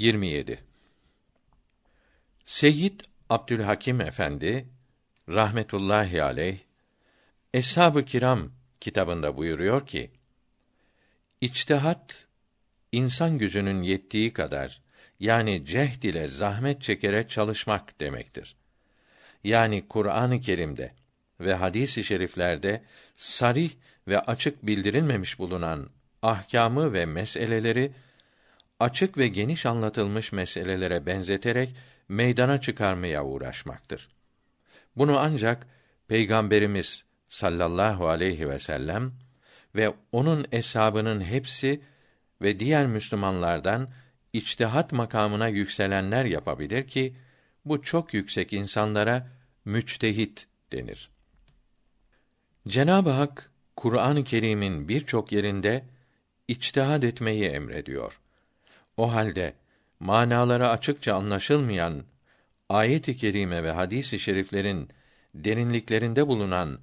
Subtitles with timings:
[0.00, 0.64] 27
[2.44, 3.00] Seyyid
[3.30, 4.68] Abdülhakim Efendi
[5.28, 6.58] rahmetullahi aleyh
[7.54, 10.10] Eshab-ı Kiram kitabında buyuruyor ki:
[11.40, 12.26] İçtihat
[12.92, 14.82] insan gücünün yettiği kadar
[15.18, 18.56] yani cehd ile zahmet çekerek çalışmak demektir.
[19.44, 20.94] Yani Kur'an-ı Kerim'de
[21.40, 22.82] ve hadis-i şeriflerde
[23.14, 23.70] sarih
[24.08, 25.90] ve açık bildirilmemiş bulunan
[26.22, 27.92] ahkamı ve meseleleri
[28.80, 31.76] açık ve geniş anlatılmış meselelere benzeterek
[32.08, 34.08] meydana çıkarmaya uğraşmaktır.
[34.96, 35.66] Bunu ancak
[36.08, 39.12] Peygamberimiz sallallahu aleyhi ve sellem
[39.74, 41.80] ve onun eshabının hepsi
[42.42, 43.90] ve diğer Müslümanlardan
[44.32, 47.16] içtihat makamına yükselenler yapabilir ki
[47.64, 49.28] bu çok yüksek insanlara
[49.64, 51.10] müçtehit denir.
[52.68, 55.84] Cenab-ı Hak Kur'an-ı Kerim'in birçok yerinde
[56.48, 58.20] içtihad etmeyi emrediyor.
[59.00, 59.54] O halde
[60.00, 62.04] manaları açıkça anlaşılmayan
[62.68, 64.88] ayet-i kerime ve hadis-i şeriflerin
[65.34, 66.78] derinliklerinde bulunan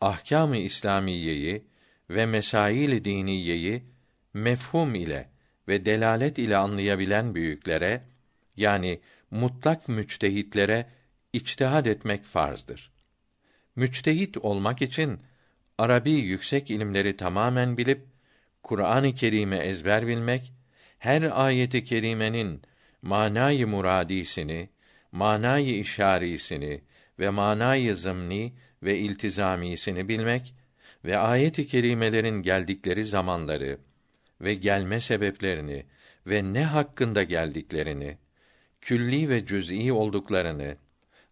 [0.00, 1.64] ahkâm-ı İslamiyeyi
[2.10, 3.82] ve mesail-i diniyeyi
[4.34, 5.28] mefhum ile
[5.68, 8.02] ve delalet ile anlayabilen büyüklere
[8.56, 9.00] yani
[9.30, 10.86] mutlak müçtehitlere
[11.32, 12.90] içtihad etmek farzdır.
[13.76, 15.20] Müçtehit olmak için
[15.78, 18.06] Arabi yüksek ilimleri tamamen bilip
[18.62, 20.52] Kur'an-ı Kerim'i ezber bilmek,
[20.98, 22.62] her ayeti kerimenin
[23.02, 24.68] manayı muradisini,
[25.12, 26.80] manayı işarisini
[27.18, 30.54] ve manayı zımni ve iltizamisini bilmek
[31.04, 33.78] ve ayet-i kerimelerin geldikleri zamanları
[34.40, 35.86] ve gelme sebeplerini
[36.26, 38.18] ve ne hakkında geldiklerini,
[38.80, 40.76] külli ve cüz'i olduklarını,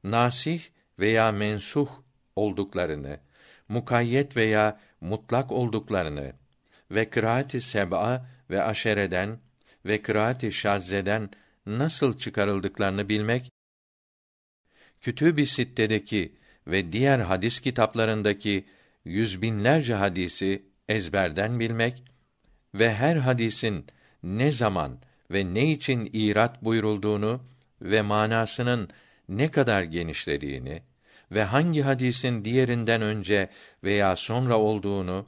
[0.05, 0.61] nasih
[0.99, 1.89] veya mensuh
[2.37, 3.21] olduklarını,
[3.69, 6.33] mukayyet veya mutlak olduklarını
[6.91, 9.39] ve kıraat-ı seb'a ve aşereden
[9.87, 11.31] ve kıraat-ı şazzeden
[11.67, 13.53] nasıl çıkarıldıklarını bilmek,
[15.01, 16.35] Kütüb-i Sitte'deki
[16.67, 18.65] ve diğer hadis kitaplarındaki
[19.05, 22.03] yüz binlerce hadisi ezberden bilmek
[22.75, 23.87] ve her hadisin
[24.23, 24.99] ne zaman
[25.31, 27.41] ve ne için irat buyurulduğunu
[27.83, 28.89] ve manasının
[29.29, 30.83] ne kadar genişlediğini
[31.33, 33.51] ve hangi hadisin diğerinden önce
[33.85, 35.27] veya sonra olduğunu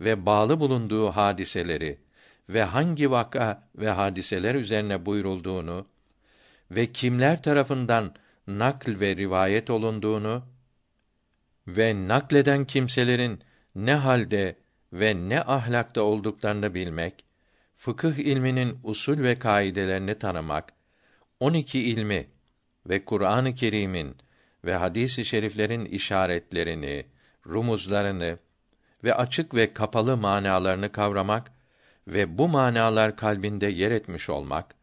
[0.00, 1.98] ve bağlı bulunduğu hadiseleri
[2.48, 5.86] ve hangi vaka ve hadiseler üzerine buyurulduğunu
[6.70, 8.14] ve kimler tarafından
[8.46, 10.42] nakl ve rivayet olunduğunu
[11.66, 13.40] ve nakleden kimselerin
[13.74, 14.56] ne halde
[14.92, 17.24] ve ne ahlakta olduklarını bilmek,
[17.76, 20.72] fıkıh ilminin usul ve kaidelerini tanımak,
[21.40, 22.28] 12 ilmi
[22.88, 24.16] ve Kur'an-ı Kerim'in
[24.64, 27.06] ve hadis-i şeriflerin işaretlerini,
[27.46, 28.38] rumuzlarını
[29.04, 31.52] ve açık ve kapalı manalarını kavramak
[32.06, 34.74] ve bu manalar kalbinde yer etmiş olmak,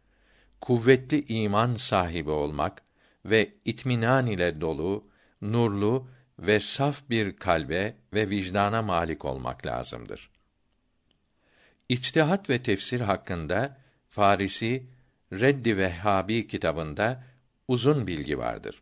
[0.61, 2.81] kuvvetli iman sahibi olmak
[3.25, 5.07] ve itminan ile dolu,
[5.41, 6.07] nurlu
[6.39, 10.29] ve saf bir kalbe ve vicdana malik olmak lazımdır.
[11.89, 13.77] İçtihat ve tefsir hakkında
[14.09, 14.83] Farisi
[15.31, 17.23] Reddi Vehhabi kitabında
[17.67, 18.81] uzun bilgi vardır.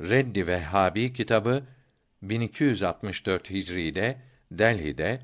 [0.00, 1.64] Reddi Vehhabi kitabı
[2.22, 4.18] 1264 Hicri'de
[4.50, 5.20] Delhi'de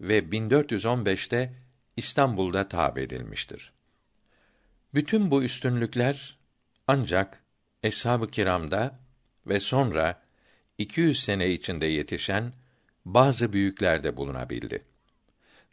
[0.00, 1.54] ve 1415'te
[1.96, 3.72] İstanbul'da tab edilmiştir.
[4.94, 6.38] Bütün bu üstünlükler
[6.86, 7.42] ancak
[7.82, 8.98] eshab-ı kiramda
[9.46, 10.22] ve sonra
[10.78, 12.52] 200 sene içinde yetişen
[13.04, 14.84] bazı büyüklerde bulunabildi.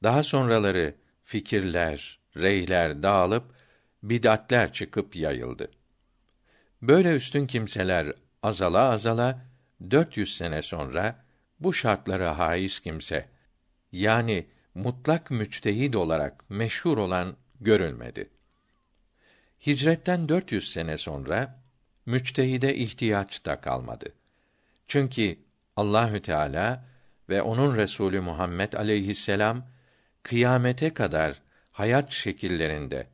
[0.04, 3.44] Daha sonraları fikirler, reyler dağılıp
[4.04, 5.72] bid'atler çıkıp yayıldı.
[6.82, 8.14] Böyle üstün kimseler
[8.44, 9.46] azala azala
[9.92, 11.26] 400 sene sonra
[11.60, 13.35] bu şartlara haiz kimse
[13.96, 18.30] yani mutlak müçtehid olarak meşhur olan görülmedi.
[19.66, 21.64] Hicretten 400 sene sonra
[22.06, 24.14] müçtehide ihtiyaç da kalmadı.
[24.88, 25.38] Çünkü
[25.76, 26.86] Allahü Teala
[27.30, 29.68] ve onun Resulü Muhammed aleyhisselam
[30.24, 31.42] kıyamete kadar
[31.72, 33.08] hayat şekillerinde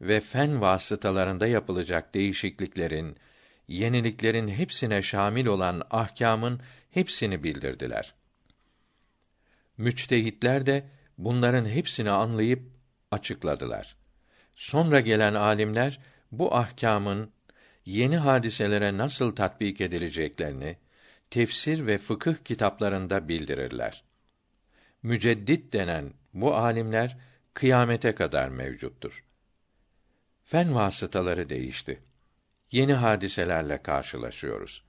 [0.00, 3.16] ve fen vasıtalarında yapılacak değişikliklerin,
[3.68, 8.14] yeniliklerin hepsine şamil olan ahkamın hepsini bildirdiler.
[9.82, 10.88] Müçtehitler de
[11.18, 12.62] bunların hepsini anlayıp
[13.10, 13.96] açıkladılar.
[14.54, 16.00] Sonra gelen alimler
[16.32, 17.30] bu ahkamın
[17.84, 20.76] yeni hadiselere nasıl tatbik edileceklerini
[21.30, 24.04] tefsir ve fıkıh kitaplarında bildirirler.
[25.02, 27.16] Müceddit denen bu alimler
[27.54, 29.24] kıyamete kadar mevcuttur.
[30.44, 32.02] Fen vasıtaları değişti.
[32.70, 34.84] Yeni hadiselerle karşılaşıyoruz.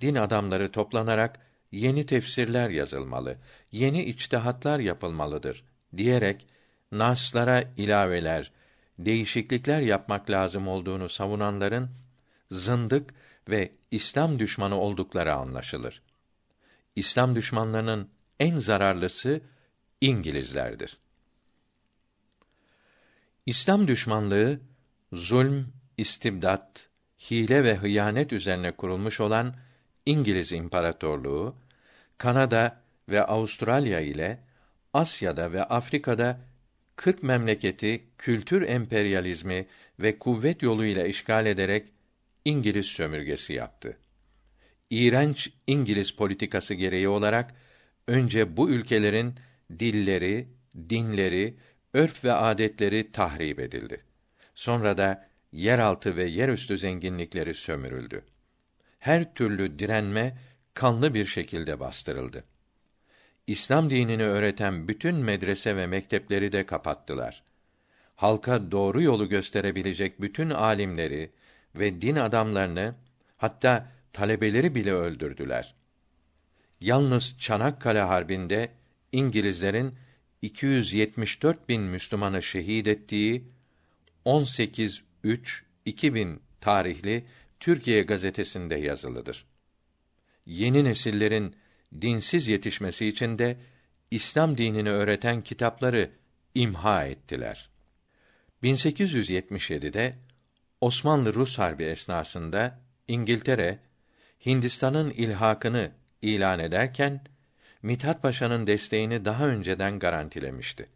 [0.00, 1.45] Din adamları toplanarak
[1.76, 3.38] yeni tefsirler yazılmalı,
[3.72, 5.64] yeni içtihatlar yapılmalıdır
[5.96, 6.46] diyerek
[6.92, 8.52] naslara ilaveler,
[8.98, 11.90] değişiklikler yapmak lazım olduğunu savunanların
[12.50, 13.14] zındık
[13.48, 16.02] ve İslam düşmanı oldukları anlaşılır.
[16.96, 18.08] İslam düşmanlarının
[18.40, 19.40] en zararlısı
[20.00, 20.98] İngilizlerdir.
[23.46, 24.60] İslam düşmanlığı
[25.12, 26.88] zulm, istibdat,
[27.30, 29.54] hile ve hıyanet üzerine kurulmuş olan
[30.06, 31.56] İngiliz İmparatorluğu,
[32.18, 34.38] Kanada ve Avustralya ile
[34.92, 36.40] Asya'da ve Afrika'da
[36.96, 39.66] 40 memleketi kültür emperyalizmi
[40.00, 41.92] ve kuvvet yoluyla işgal ederek
[42.44, 43.98] İngiliz sömürgesi yaptı.
[44.90, 47.54] İğrenç İngiliz politikası gereği olarak
[48.06, 49.34] önce bu ülkelerin
[49.78, 50.48] dilleri,
[50.88, 51.56] dinleri,
[51.94, 54.04] örf ve adetleri tahrip edildi.
[54.54, 58.22] Sonra da yeraltı ve yerüstü zenginlikleri sömürüldü.
[58.98, 60.36] Her türlü direnme
[60.76, 62.44] kanlı bir şekilde bastırıldı.
[63.46, 67.42] İslam dinini öğreten bütün medrese ve mektepleri de kapattılar.
[68.16, 71.30] Halka doğru yolu gösterebilecek bütün alimleri
[71.74, 72.94] ve din adamlarını
[73.36, 75.74] hatta talebeleri bile öldürdüler.
[76.80, 78.70] Yalnız Çanakkale Harbi'nde
[79.12, 79.94] İngilizlerin
[80.42, 83.44] 274 bin Müslümanı şehit ettiği
[84.24, 87.24] 18 3 2000 tarihli
[87.60, 89.55] Türkiye gazetesinde yazılıdır.
[90.46, 91.56] Yeni nesillerin
[92.00, 93.56] dinsiz yetişmesi için de
[94.10, 96.10] İslam dinini öğreten kitapları
[96.54, 97.70] imha ettiler.
[98.62, 100.18] 1877'de
[100.80, 103.78] Osmanlı-Rus Harbi esnasında İngiltere
[104.46, 105.90] Hindistan'ın ilhakını
[106.22, 107.20] ilan ederken
[107.82, 110.88] Mithat Paşa'nın desteğini daha önceden garantilemişti.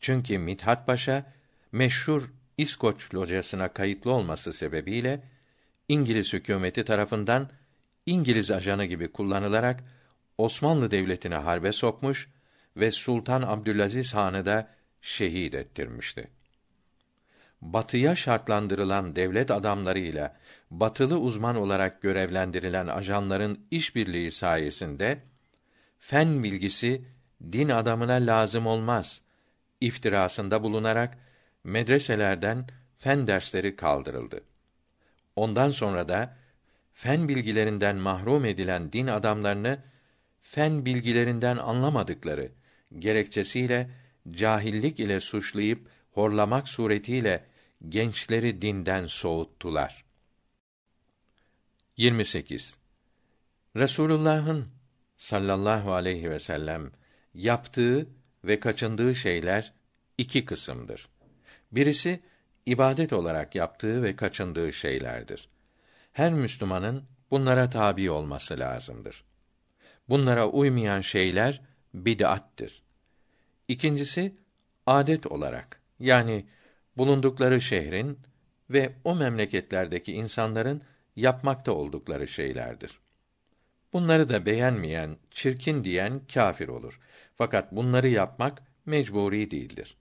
[0.00, 1.32] Çünkü Mithat Paşa
[1.72, 5.20] meşhur İskoç locasına kayıtlı olması sebebiyle
[5.88, 7.50] İngiliz hükümeti tarafından
[8.06, 9.84] İngiliz ajanı gibi kullanılarak
[10.38, 12.28] Osmanlı devletini harbe sokmuş
[12.76, 14.70] ve Sultan Abdülaziz Han'ı da
[15.02, 16.30] şehit ettirmişti.
[17.62, 20.36] Batıya şartlandırılan devlet adamlarıyla
[20.70, 25.18] batılı uzman olarak görevlendirilen ajanların işbirliği sayesinde
[25.98, 27.04] fen bilgisi
[27.52, 29.20] din adamına lazım olmaz
[29.80, 31.18] iftirasında bulunarak
[31.64, 32.66] medreselerden
[32.98, 34.40] fen dersleri kaldırıldı.
[35.36, 36.36] Ondan sonra da
[36.94, 39.78] fen bilgilerinden mahrum edilen din adamlarını
[40.42, 42.52] fen bilgilerinden anlamadıkları
[42.98, 43.90] gerekçesiyle
[44.30, 47.44] cahillik ile suçlayıp horlamak suretiyle
[47.88, 50.04] gençleri dinden soğuttular.
[51.96, 52.78] 28.
[53.76, 54.68] Resulullah'ın
[55.16, 56.90] sallallahu aleyhi ve sellem
[57.34, 58.06] yaptığı
[58.44, 59.72] ve kaçındığı şeyler
[60.18, 61.08] iki kısımdır.
[61.72, 62.20] Birisi
[62.66, 65.48] ibadet olarak yaptığı ve kaçındığı şeylerdir.
[66.14, 69.24] Her Müslümanın bunlara tabi olması lazımdır.
[70.08, 71.60] Bunlara uymayan şeyler
[71.94, 72.82] bid'attir.
[73.68, 74.34] İkincisi
[74.86, 76.46] adet olarak yani
[76.96, 78.18] bulundukları şehrin
[78.70, 80.82] ve o memleketlerdeki insanların
[81.16, 82.98] yapmakta oldukları şeylerdir.
[83.92, 87.00] Bunları da beğenmeyen, çirkin diyen kâfir olur.
[87.34, 89.96] Fakat bunları yapmak mecburi değildir.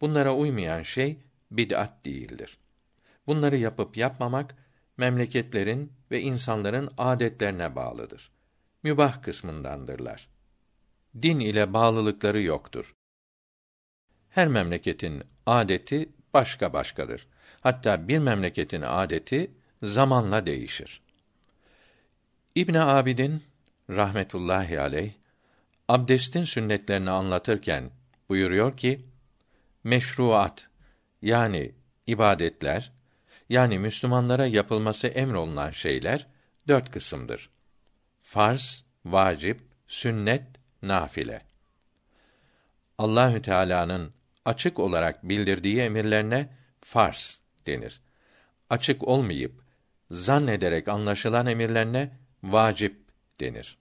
[0.00, 1.18] Bunlara uymayan şey
[1.50, 2.58] bid'at değildir.
[3.26, 4.61] Bunları yapıp yapmamak
[4.96, 8.30] memleketlerin ve insanların adetlerine bağlıdır.
[8.82, 10.28] Mübah kısmındandırlar.
[11.22, 12.94] Din ile bağlılıkları yoktur.
[14.30, 17.26] Her memleketin adeti başka başkadır.
[17.60, 19.50] Hatta bir memleketin adeti
[19.82, 21.02] zamanla değişir.
[22.54, 23.42] İbn Abidin
[23.90, 25.12] rahmetullahi aleyh
[25.88, 27.90] abdestin sünnetlerini anlatırken
[28.28, 29.00] buyuruyor ki
[29.84, 30.68] meşruat
[31.22, 31.72] yani
[32.06, 32.92] ibadetler
[33.52, 36.26] yani Müslümanlara yapılması emrolunan şeyler
[36.68, 37.50] dört kısımdır.
[38.22, 40.42] Farz, vacip, sünnet,
[40.82, 41.42] nafile.
[42.98, 44.12] Allahü Teala'nın
[44.44, 46.48] açık olarak bildirdiği emirlerine
[46.80, 48.00] farz denir.
[48.70, 49.52] Açık olmayıp
[50.10, 52.10] zannederek anlaşılan emirlerine
[52.42, 52.96] vacip
[53.40, 53.78] denir.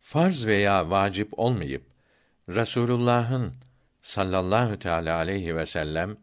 [0.00, 1.82] Farz veya vacip olmayıp
[2.48, 3.54] Resulullah'ın
[4.02, 6.16] sallallahu teala aleyhi ve sellem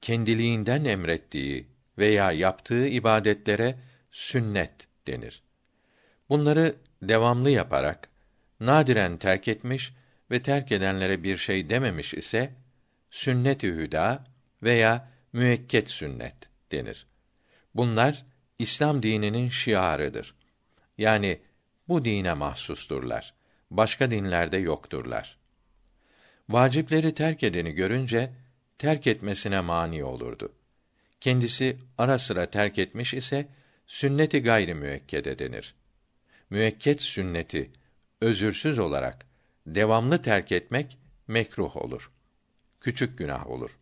[0.00, 1.66] kendiliğinden emrettiği
[1.98, 3.78] veya yaptığı ibadetlere
[4.10, 4.72] sünnet
[5.06, 5.42] denir.
[6.28, 8.08] Bunları devamlı yaparak
[8.60, 9.92] nadiren terk etmiş
[10.30, 12.54] ve terk edenlere bir şey dememiş ise
[13.10, 14.24] sünnet-i hüda
[14.62, 16.36] veya müekket sünnet
[16.72, 17.06] denir.
[17.74, 18.24] Bunlar
[18.58, 20.34] İslam dininin şiarıdır.
[20.98, 21.40] Yani
[21.88, 23.34] bu dine mahsusturlar.
[23.70, 25.38] Başka dinlerde yokturlar.
[26.48, 28.32] Vacipleri terk edeni görünce
[28.78, 30.52] terk etmesine mani olurdu.
[31.20, 33.48] Kendisi ara sıra terk etmiş ise
[33.86, 35.74] sünneti gayri müekkede denir.
[36.50, 37.70] Müekket sünneti
[38.20, 39.26] özürsüz olarak
[39.66, 42.10] devamlı terk etmek mekruh olur.
[42.80, 43.78] Küçük günah olur.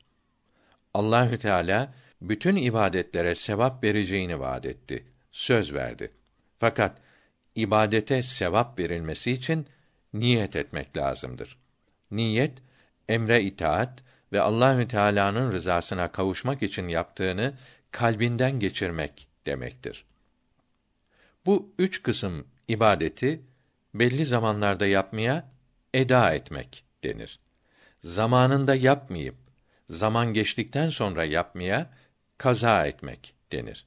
[0.94, 5.04] Allahü Teala bütün ibadetlere sevap vereceğini vaad etti.
[5.32, 6.10] Söz verdi.
[6.58, 7.00] Fakat
[7.54, 9.66] ibadete sevap verilmesi için
[10.12, 11.58] niyet etmek lazımdır.
[12.10, 12.52] Niyet
[13.08, 14.03] emre itaat
[14.34, 17.54] ve Allahü Teala'nın rızasına kavuşmak için yaptığını
[17.90, 20.04] kalbinden geçirmek demektir.
[21.46, 23.40] Bu üç kısım ibadeti
[23.94, 25.50] belli zamanlarda yapmaya
[25.94, 27.40] eda etmek denir.
[28.02, 29.34] Zamanında yapmayıp
[29.88, 31.90] zaman geçtikten sonra yapmaya
[32.38, 33.86] kaza etmek denir.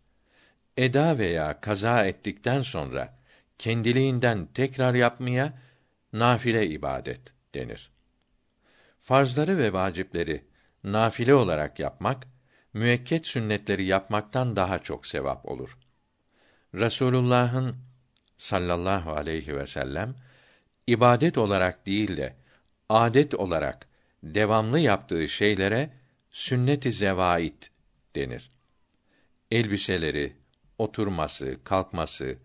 [0.77, 3.18] Eda veya kaza ettikten sonra
[3.58, 5.54] kendiliğinden tekrar yapmaya
[6.13, 7.22] nafile ibadet
[7.56, 7.92] denir.
[9.07, 10.43] Farzları ve vacipleri
[10.83, 12.27] nafile olarak yapmak
[12.73, 15.77] müekket sünnetleri yapmaktan daha çok sevap olur.
[16.73, 17.75] Resulullah'ın
[18.37, 20.15] sallallahu aleyhi ve sellem
[20.87, 22.35] ibadet olarak değil de
[22.89, 23.87] adet olarak
[24.23, 25.89] devamlı yaptığı şeylere
[26.31, 27.71] sünnet-i zevait
[28.15, 28.51] denir.
[29.51, 30.35] Elbiseleri,
[30.77, 32.37] oturması, kalkması,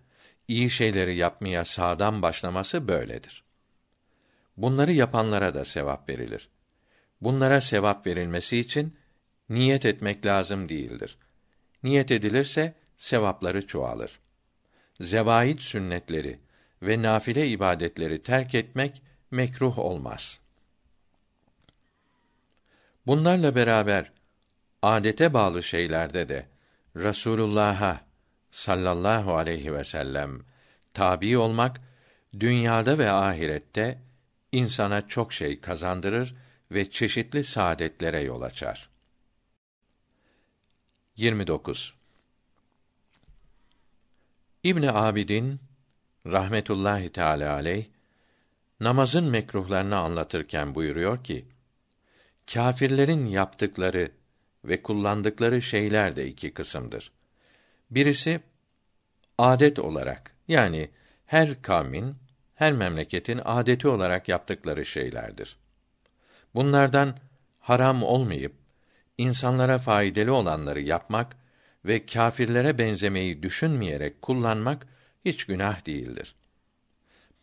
[0.49, 3.45] iyi şeyleri yapmaya sağdan başlaması böyledir.
[4.57, 6.49] Bunları yapanlara da sevap verilir.
[7.21, 8.97] Bunlara sevap verilmesi için
[9.49, 11.19] niyet etmek lazım değildir.
[11.83, 14.21] Niyet edilirse sevapları çoğalır.
[15.01, 16.41] Zevait sünnetleri
[16.83, 20.41] ve nafile ibadetleri terk etmek mekruh olmaz.
[23.07, 24.13] Bunlarla beraber
[24.83, 26.47] adete bağlı şeylerde de
[26.97, 28.01] Rasulullah'a
[28.51, 30.41] sallallahu aleyhi ve sellem
[30.95, 31.81] tabi olmak
[32.41, 33.99] dünyada ve ahirette
[34.53, 36.35] insana çok şey kazandırır
[36.71, 38.89] ve çeşitli saadetlere yol açar.
[41.17, 41.95] 29.
[44.65, 45.61] İbn Abidin
[46.27, 47.87] rahmetullahi teala aleyh
[48.81, 51.47] namazın mekruhlarını anlatırken buyuruyor ki
[52.53, 54.13] kâfirlerin yaptıkları
[54.65, 57.13] ve kullandıkları şeyler de iki kısımdır.
[57.91, 58.41] Birisi
[59.39, 60.91] adet olarak yani
[61.27, 62.17] her kavmin,
[62.62, 65.57] her memleketin adeti olarak yaptıkları şeylerdir.
[66.54, 67.16] Bunlardan
[67.61, 68.52] haram olmayıp
[69.19, 71.37] insanlara faydalı olanları yapmak
[71.85, 74.87] ve kâfirlere benzemeyi düşünmeyerek kullanmak
[75.25, 76.35] hiç günah değildir.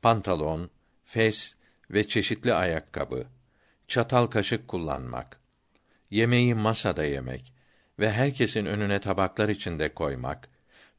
[0.02, 0.70] Pantolon,
[1.04, 1.56] fes
[1.92, 3.28] ve çeşitli ayakkabı,
[3.88, 5.40] çatal kaşık kullanmak,
[6.12, 7.54] yemeği masada yemek
[8.00, 10.50] ve herkesin önüne tabaklar içinde koymak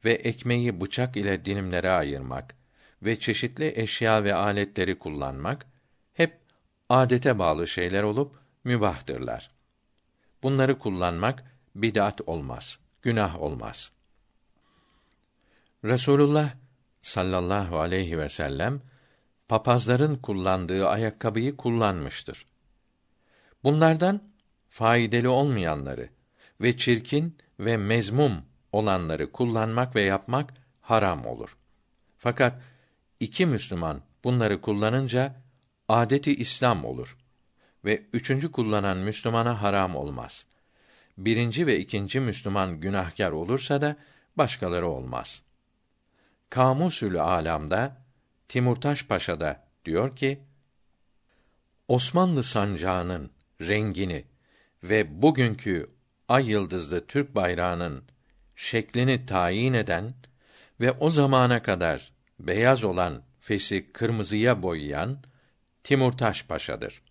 [0.04, 2.59] ve ekmeği bıçak ile dilimlere ayırmak
[3.02, 5.66] ve çeşitli eşya ve aletleri kullanmak
[6.14, 6.38] hep
[6.88, 9.50] adete bağlı şeyler olup mübahtırlar.
[10.42, 13.92] Bunları kullanmak bid'at olmaz, günah olmaz.
[15.84, 16.50] Resulullah
[17.02, 18.80] sallallahu aleyhi ve sellem
[19.48, 22.46] papazların kullandığı ayakkabıyı kullanmıştır.
[23.64, 24.22] Bunlardan
[24.68, 26.08] faydalı olmayanları
[26.60, 28.42] ve çirkin ve mezmum
[28.72, 31.56] olanları kullanmak ve yapmak haram olur.
[32.18, 32.62] Fakat
[33.20, 35.34] iki Müslüman bunları kullanınca
[35.88, 37.16] adeti İslam olur
[37.84, 40.46] ve üçüncü kullanan Müslümana haram olmaz.
[41.18, 43.96] Birinci ve ikinci Müslüman günahkar olursa da
[44.36, 45.42] başkaları olmaz.
[46.50, 47.96] Kamusül Alam'da
[48.48, 50.40] Timurtaş Paşa da diyor ki
[51.88, 54.24] Osmanlı sancağının rengini
[54.82, 55.90] ve bugünkü
[56.28, 58.04] ay yıldızlı Türk bayrağının
[58.56, 60.10] şeklini tayin eden
[60.80, 62.12] ve o zamana kadar
[62.46, 65.18] beyaz olan fesi kırmızıya boyayan
[65.84, 67.02] Timurtaş Paşa'dır.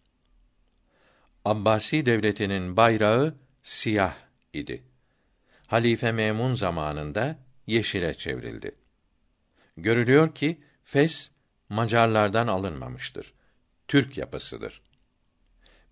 [1.46, 4.16] Abbasi devletinin bayrağı siyah
[4.54, 4.84] idi.
[5.68, 8.76] Halife Memun zamanında yeşile çevrildi.
[9.78, 11.32] Görülüyor ki Fes
[11.70, 13.34] Macarlardan alınmamıştır.
[13.88, 14.82] Türk yapısıdır.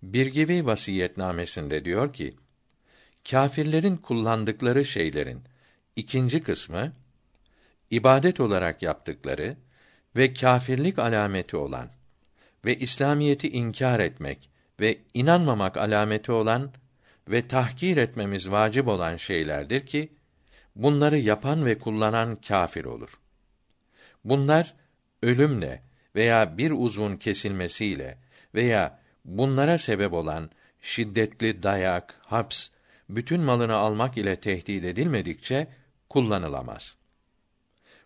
[0.02, 2.36] Birgivi vasiyetnamesinde diyor ki:
[3.30, 5.42] Kâfirlerin kullandıkları şeylerin
[5.96, 6.92] ikinci kısmı
[7.90, 9.56] ibadet olarak yaptıkları
[10.16, 11.90] ve kâfirlik alameti olan
[12.64, 16.72] ve İslamiyeti inkar etmek ve inanmamak alameti olan
[17.28, 20.12] ve tahkir etmemiz vacip olan şeylerdir ki
[20.76, 23.20] bunları yapan ve kullanan kâfir olur.
[24.24, 24.74] Bunlar
[25.22, 25.82] ölümle
[26.14, 28.18] veya bir uzvun kesilmesiyle
[28.54, 32.68] veya bunlara sebep olan şiddetli dayak, haps,
[33.08, 35.66] bütün malını almak ile tehdit edilmedikçe
[36.08, 36.97] kullanılamaz.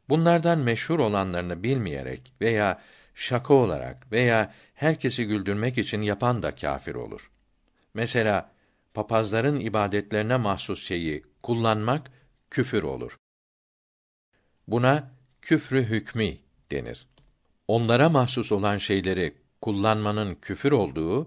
[0.09, 2.83] Bunlardan meşhur olanlarını bilmeyerek veya
[3.15, 7.31] şaka olarak veya herkesi güldürmek için yapan da kâfir olur.
[7.95, 8.53] Mesela
[8.95, 12.11] papazların ibadetlerine mahsus şeyi kullanmak
[12.51, 13.17] küfür olur.
[14.69, 15.11] Buna
[15.43, 16.37] küfrü hükmü
[16.71, 17.07] denir.
[17.69, 21.27] Onlara mahsus olan şeyleri kullanmanın küfür olduğu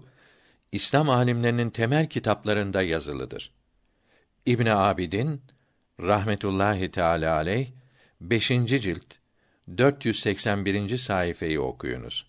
[0.72, 3.52] İslam alimlerinin temel kitaplarında yazılıdır.
[4.46, 5.42] İbn Abidin
[6.00, 7.68] rahmetullahi teala aleyh
[8.20, 8.48] 5.
[8.48, 9.04] cilt
[9.78, 10.98] 481.
[10.98, 12.26] sayfayı okuyunuz.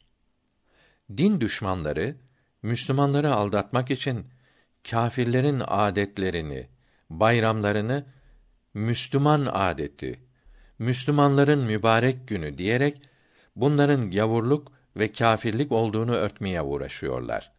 [1.18, 2.16] Din düşmanları
[2.62, 4.26] Müslümanları aldatmak için
[4.90, 6.68] kâfirlerin adetlerini,
[7.10, 8.06] bayramlarını
[8.74, 10.20] Müslüman adeti,
[10.80, 13.02] Müslümanların mübarek günü diyerek
[13.56, 17.52] bunların gavurluk ve kâfirlik olduğunu örtmeye uğraşıyorlar.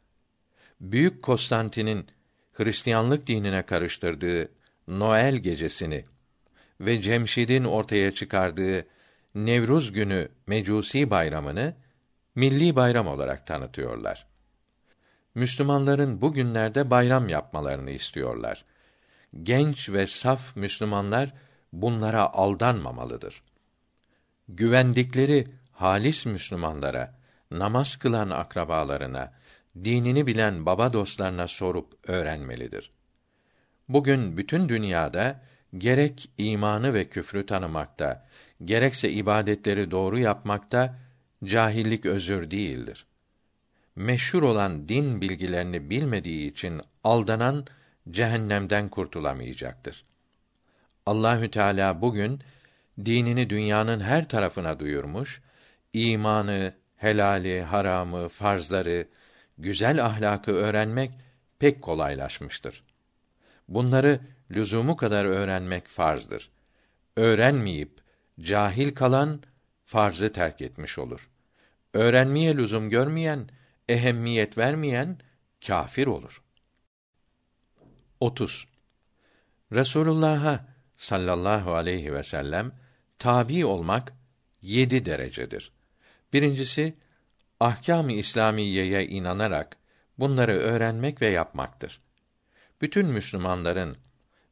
[0.80, 2.06] Büyük Konstantin'in
[2.52, 4.49] Hristiyanlık dinine karıştırdığı
[4.88, 6.04] Noel gecesini
[6.80, 8.87] ve Cemşid'in ortaya çıkardığı
[9.35, 11.75] Nevruz günü Mecusi bayramını
[12.35, 14.26] milli bayram olarak tanıtıyorlar.
[15.35, 18.64] Müslümanların bu günlerde bayram yapmalarını istiyorlar.
[19.42, 21.35] Genç ve saf Müslümanlar
[21.73, 23.42] bunlara aldanmamalıdır.
[24.49, 27.18] Güvendikleri halis Müslümanlara,
[27.50, 29.32] namaz kılan akrabalarına,
[29.85, 32.90] dinini bilen baba dostlarına sorup öğrenmelidir.
[33.88, 35.40] Bugün bütün dünyada
[35.78, 38.26] gerek imanı ve küfrü tanımakta,
[38.64, 40.98] gerekse ibadetleri doğru yapmakta
[41.44, 43.06] cahillik özür değildir.
[43.96, 47.66] Meşhur olan din bilgilerini bilmediği için aldanan
[48.10, 50.04] cehennemden kurtulamayacaktır.
[51.06, 52.40] Allahü Teala bugün
[53.04, 55.42] dinini dünyanın her tarafına duyurmuş,
[55.92, 59.08] imanı, helali, haramı, farzları,
[59.58, 61.10] güzel ahlakı öğrenmek
[61.58, 62.82] pek kolaylaşmıştır.
[63.68, 64.20] Bunları
[64.50, 66.50] lüzumu kadar öğrenmek farzdır.
[67.16, 68.00] Öğrenmeyip
[68.40, 69.42] cahil kalan
[69.84, 71.30] farzı terk etmiş olur.
[71.94, 73.48] Öğrenmeye lüzum görmeyen,
[73.88, 75.18] ehemmiyet vermeyen
[75.66, 76.42] kâfir olur.
[78.20, 78.66] 30.
[79.72, 82.72] Resulullah'a sallallahu aleyhi ve sellem
[83.18, 84.12] tabi olmak
[84.62, 85.72] yedi derecedir.
[86.32, 86.94] Birincisi
[87.60, 89.76] ahkâm-ı İslamiyeye inanarak
[90.18, 92.00] bunları öğrenmek ve yapmaktır.
[92.80, 93.97] Bütün Müslümanların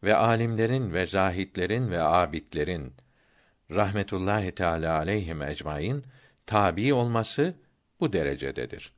[0.02, 2.94] ve alimlerin ve zahitlerin ve abidlerin
[3.70, 6.04] rahmetullahi teala aleyhim ecmaîn
[6.46, 7.54] tabi olması
[8.00, 8.92] bu derecededir.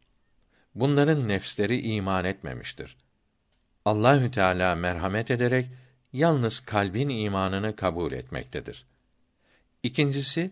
[0.75, 2.97] Bunların nefsleri iman etmemiştir.
[3.85, 5.67] Allahü Teala merhamet ederek
[6.13, 8.87] yalnız kalbin imanını kabul etmektedir.
[9.83, 10.51] İkincisi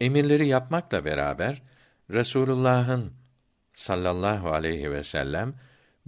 [0.00, 1.62] emirleri yapmakla beraber
[2.10, 3.12] Resulullah'ın
[3.72, 5.54] sallallahu aleyhi ve sellem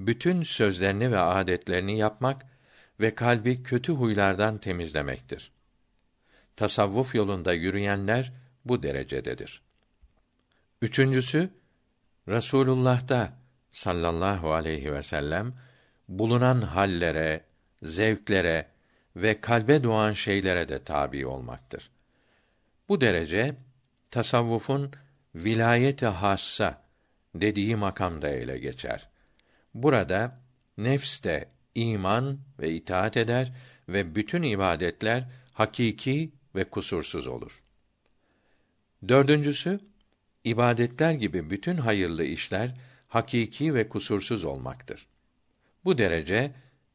[0.07, 2.47] bütün sözlerini ve adetlerini yapmak
[3.01, 5.53] ve kalbi kötü huylardan temizlemektir.
[6.57, 8.33] Tasavvuf yolunda yürüyenler
[8.65, 9.63] bu derecededir.
[10.83, 11.51] Üçüncüsü
[12.29, 13.33] Resulullah'ta
[13.73, 15.55] sallallahu aleyhi ve sellem
[16.09, 17.45] bulunan hallere,
[17.83, 18.67] zevklere
[19.17, 21.91] ve kalbe doğan şeylere de tabi olmaktır.
[22.89, 23.55] Bu derece
[24.11, 24.93] tasavvufun
[25.35, 26.83] vilayeti hassa
[27.35, 29.09] dediği makamda ele geçer.
[29.75, 30.41] Burada
[30.79, 33.53] nefs de iman ve itaat eder
[33.89, 37.63] ve bütün ibadetler hakiki ve kusursuz olur.
[39.09, 39.81] Dördüncüsü,
[40.45, 42.75] ibadetler gibi bütün hayırlı işler
[43.09, 45.07] hakiki ve kusursuz olmaktır.
[45.85, 46.53] Bu derece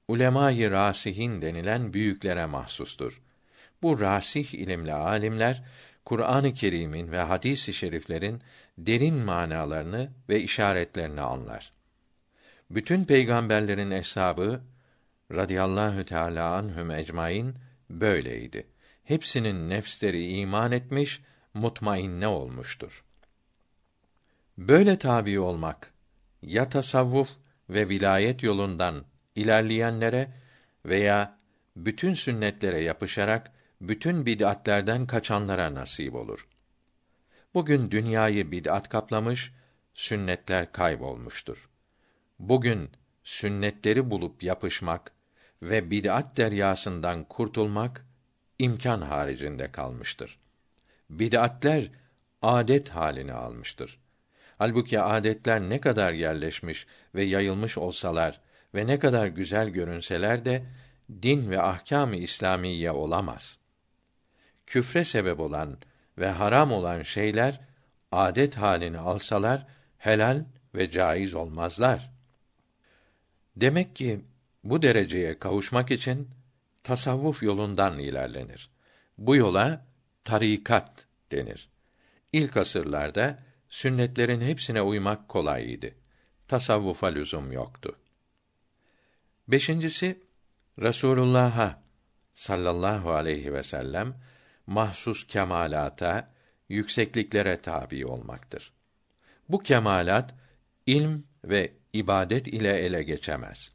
[0.08, 3.22] ulemayı rasihin denilen büyüklere mahsustur.
[3.82, 5.64] Bu rasih ilimli alimler
[6.06, 8.42] Kur'an-ı Kerim'in ve hadis-i şeriflerin
[8.78, 11.74] derin manalarını ve işaretlerini anlar.
[12.70, 14.62] Bütün peygamberlerin eshabı
[15.32, 17.56] radıyallahu teala anhum ecmaîn
[17.90, 18.68] böyleydi.
[19.04, 21.22] Hepsinin nefsleri iman etmiş,
[21.54, 23.04] mutmainne olmuştur.
[24.58, 25.94] Böyle tabi olmak
[26.42, 27.30] ya tasavvuf
[27.70, 30.34] ve vilayet yolundan ilerleyenlere
[30.86, 31.40] veya
[31.76, 33.52] bütün sünnetlere yapışarak
[33.82, 36.48] bütün bid'atlerden kaçanlara nasip olur.
[37.54, 39.54] Bugün dünyayı bid'at kaplamış,
[39.94, 41.70] sünnetler kaybolmuştur.
[42.40, 42.90] Bugün
[43.24, 45.12] sünnetleri bulup yapışmak
[45.62, 48.06] ve bid'at deryasından kurtulmak
[48.60, 50.40] imkan haricinde kalmıştır.
[51.10, 51.92] Bid'atler
[52.42, 54.00] adet halini almıştır.
[54.58, 58.42] Halbuki adetler ne kadar yerleşmiş ve yayılmış olsalar
[58.76, 60.66] ve ne kadar güzel görünseler de
[61.22, 63.58] din ve ahkâm-ı İslamiye olamaz.
[64.66, 65.78] Küfre sebep olan
[66.18, 67.60] ve haram olan şeyler
[68.12, 69.68] adet halini alsalar
[69.98, 70.46] helal
[70.76, 72.15] ve caiz olmazlar.
[73.56, 74.22] Demek ki
[74.64, 76.30] bu dereceye kavuşmak için
[76.84, 78.70] tasavvuf yolundan ilerlenir.
[79.18, 79.86] Bu yola
[80.24, 81.70] tarikat denir.
[82.34, 85.92] İlk asırlarda sünnetlerin hepsine uymak kolaydı.
[86.48, 87.96] Tasavvufa lüzum yoktu.
[89.48, 90.20] Beşincisi
[90.80, 91.84] Resulullah'a
[92.34, 94.16] sallallahu aleyhi ve sellem
[94.68, 96.34] mahsus kemalata,
[96.70, 98.74] yüksekliklere tabi olmaktır.
[99.50, 100.34] Bu kemalat
[100.86, 103.72] ilm ve ibadet ile ele geçemez.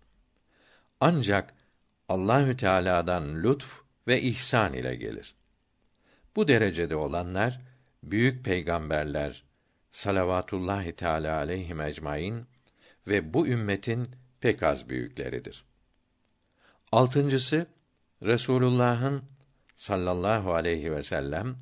[1.01, 1.55] Ancak
[2.09, 5.35] Allahü Teala'dan lütf ve ihsan ile gelir.
[6.37, 7.61] Bu derecede olanlar
[8.03, 9.45] büyük peygamberler
[9.91, 12.47] salavatullahi teala aleyhim ecmaîn
[13.07, 14.09] ve bu ümmetin
[14.41, 15.65] pek az büyükleridir.
[16.93, 17.67] Altıncısı
[18.23, 19.23] Resulullah'ın
[19.77, 21.57] sallallahu aleyhi ve sellem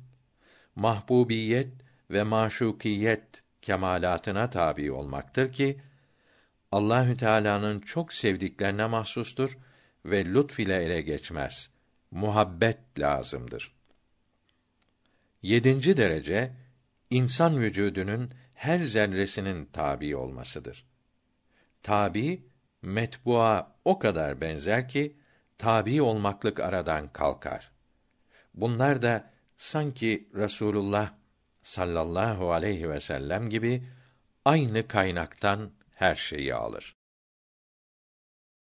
[0.75, 1.73] mahbubiyet
[2.11, 5.81] ve maşukiyet kemalatına tabi olmaktır ki
[6.71, 9.57] Allahü Teala'nın çok sevdiklerine mahsustur
[10.05, 11.73] ve lütf ile ele geçmez.
[12.11, 13.75] Muhabbet lazımdır.
[15.41, 16.55] Yedinci derece
[17.09, 20.85] insan vücudunun her zerresinin tabi olmasıdır.
[21.83, 22.47] Tabi
[22.81, 25.17] metbua o kadar benzer ki
[25.57, 27.71] tabi olmaklık aradan kalkar.
[28.53, 31.13] Bunlar da sanki Rasulullah
[31.63, 33.87] sallallahu aleyhi ve sellem gibi
[34.45, 36.98] aynı kaynaktan her şeyi alır.